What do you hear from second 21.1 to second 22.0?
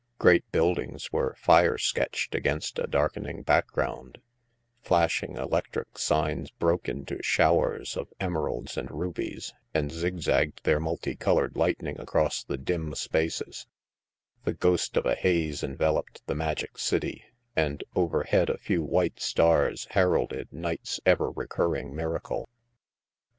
recurring